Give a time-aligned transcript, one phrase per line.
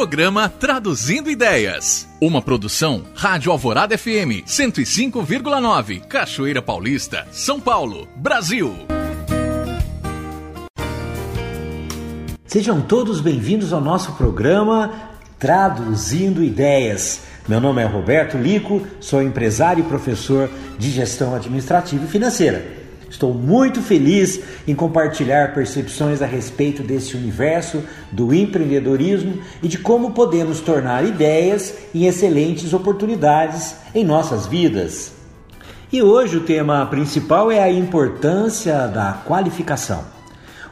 [0.00, 2.08] Programa Traduzindo Ideias.
[2.18, 8.74] Uma produção Rádio Alvorada FM 105,9, Cachoeira Paulista, São Paulo, Brasil.
[12.46, 14.90] Sejam todos bem-vindos ao nosso programa
[15.38, 17.20] Traduzindo Ideias.
[17.46, 20.48] Meu nome é Roberto Lico, sou empresário e professor
[20.78, 22.79] de gestão administrativa e financeira.
[23.10, 27.82] Estou muito feliz em compartilhar percepções a respeito desse universo
[28.12, 35.12] do empreendedorismo e de como podemos tornar ideias em excelentes oportunidades em nossas vidas.
[35.92, 40.04] E hoje o tema principal é a importância da qualificação.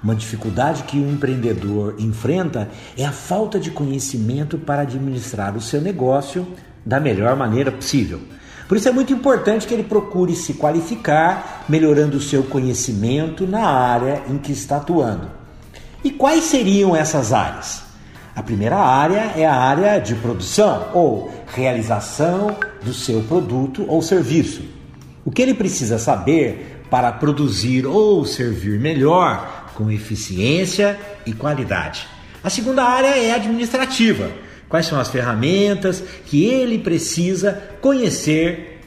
[0.00, 5.80] Uma dificuldade que o empreendedor enfrenta é a falta de conhecimento para administrar o seu
[5.80, 6.46] negócio
[6.86, 8.20] da melhor maneira possível.
[8.68, 13.66] Por isso é muito importante que ele procure se qualificar, melhorando o seu conhecimento na
[13.66, 15.30] área em que está atuando.
[16.04, 17.82] E quais seriam essas áreas?
[18.36, 24.62] A primeira área é a área de produção ou realização do seu produto ou serviço.
[25.24, 32.06] O que ele precisa saber para produzir ou servir melhor, com eficiência e qualidade.
[32.44, 34.30] A segunda área é administrativa
[34.68, 38.80] Quais são as ferramentas que ele precisa conhecer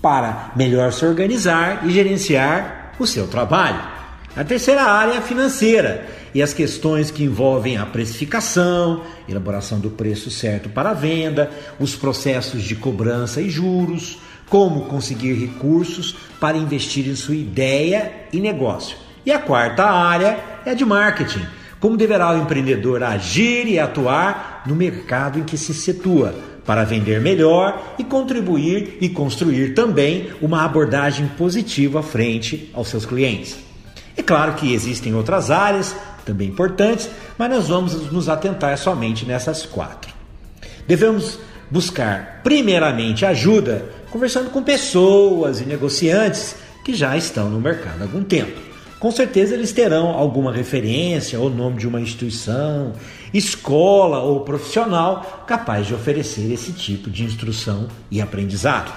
[0.00, 3.80] para melhor se organizar e gerenciar o seu trabalho?
[4.36, 10.30] A terceira área é financeira e as questões que envolvem a precificação, elaboração do preço
[10.30, 11.50] certo para a venda,
[11.80, 18.38] os processos de cobrança e juros, como conseguir recursos para investir em sua ideia e
[18.38, 18.96] negócio.
[19.26, 24.62] E a quarta área é a de marketing como deverá o empreendedor agir e atuar
[24.66, 30.62] no mercado em que se situa, para vender melhor e contribuir e construir também uma
[30.62, 33.56] abordagem positiva frente aos seus clientes?
[34.16, 39.64] É claro que existem outras áreas também importantes, mas nós vamos nos atentar somente nessas
[39.64, 40.12] quatro.
[40.86, 41.38] Devemos
[41.70, 48.22] buscar, primeiramente, ajuda conversando com pessoas e negociantes que já estão no mercado há algum
[48.22, 48.69] tempo
[49.00, 52.92] com certeza eles terão alguma referência ou nome de uma instituição,
[53.32, 58.92] escola ou profissional capaz de oferecer esse tipo de instrução e aprendizado.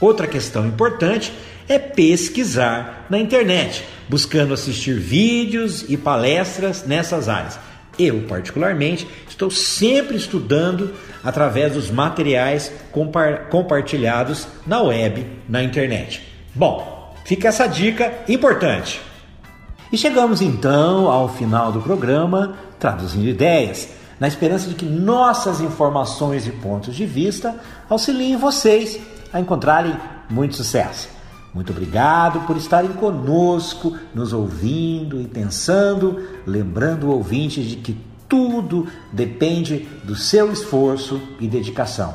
[0.00, 1.32] Outra questão importante
[1.68, 7.58] é pesquisar na internet, buscando assistir vídeos e palestras nessas áreas.
[7.98, 12.72] Eu, particularmente, estou sempre estudando através dos materiais
[13.50, 16.22] compartilhados na web, na internet.
[16.54, 19.11] Bom, fica essa dica importante.
[19.92, 26.46] E chegamos então ao final do programa, traduzindo ideias, na esperança de que nossas informações
[26.46, 27.54] e pontos de vista
[27.90, 28.98] auxiliem vocês
[29.30, 29.94] a encontrarem
[30.30, 31.10] muito sucesso.
[31.52, 38.86] Muito obrigado por estarem conosco, nos ouvindo e pensando, lembrando o ouvinte de que tudo
[39.12, 42.14] depende do seu esforço e dedicação.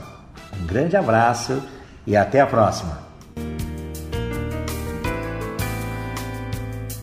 [0.59, 1.61] Um grande abraço
[2.07, 3.06] e até a próxima!